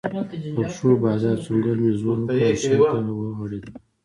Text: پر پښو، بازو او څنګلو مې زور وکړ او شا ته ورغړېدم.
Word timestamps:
پر 0.55 0.57
پښو، 0.57 0.89
بازو 1.01 1.27
او 1.31 1.37
څنګلو 1.45 1.79
مې 1.83 1.91
زور 2.01 2.17
وکړ 2.19 2.39
او 2.47 2.57
شا 2.61 2.73
ته 3.05 3.11
ورغړېدم. 3.17 3.73